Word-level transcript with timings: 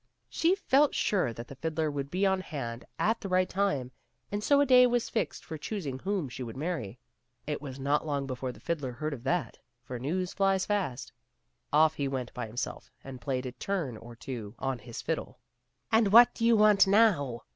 She 0.29 0.55
felt 0.55 0.95
sure 0.95 1.31
that 1.31 1.47
the 1.47 1.53
fiddler 1.53 1.91
would 1.91 2.09
be 2.09 2.25
on 2.25 2.39
hand 2.41 2.85
at 2.97 3.21
the 3.21 3.29
right 3.29 3.47
time, 3.47 3.91
and 4.31 4.43
so 4.43 4.59
a 4.59 4.65
day 4.65 4.87
was 4.87 5.11
fixed 5.11 5.45
for 5.45 5.59
choosing 5.59 5.99
whom 5.99 6.27
she 6.27 6.41
would 6.41 6.57
marry. 6.57 6.97
It 7.45 7.61
was 7.61 7.77
not 7.79 8.03
long 8.03 8.25
before 8.25 8.51
the 8.51 8.59
fiddler 8.59 8.93
heard 8.93 9.13
of 9.13 9.23
that, 9.25 9.59
for 9.83 9.99
news 9.99 10.33
flies 10.33 10.65
fast. 10.65 11.11
Off 11.71 11.93
he 11.93 12.07
went 12.07 12.33
by 12.33 12.47
himself 12.47 12.89
and 13.03 13.21
played 13.21 13.45
a 13.45 13.51
turn 13.51 13.95
or 13.95 14.15
two 14.15 14.55
on 14.57 14.79
his 14.79 15.03
fiddle." 15.03 15.37
And 15.91 16.11
what 16.11 16.33
do 16.33 16.45
you 16.47 16.57
want 16.57 16.87
now 16.87 17.43